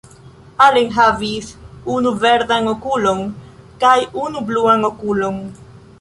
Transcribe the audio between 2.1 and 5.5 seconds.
verdan okulon kaj unu bluan okulon.